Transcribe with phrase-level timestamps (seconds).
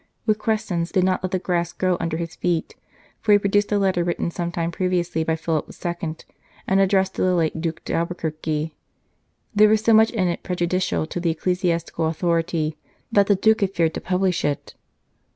[0.27, 2.75] Requesens did not let the grass grow under his feet,
[3.19, 6.15] for he produced a letter written some time previously by Philip II.,
[6.67, 8.73] and addressed to the late Duke d Albuquerque.
[9.53, 12.79] There was so much in it prejudicial to the ecclesiastical authority
[13.11, 14.73] that the Duke had feared to publish it.